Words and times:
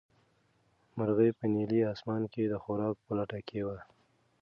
مرغۍ 0.97 1.29
په 1.37 1.45
نیلي 1.53 1.79
اسمان 1.93 2.21
کې 2.33 2.43
د 2.47 2.53
خوراک 2.63 2.95
په 3.05 3.11
لټه 3.19 3.39
کې 3.47 3.61
وه. 3.67 3.77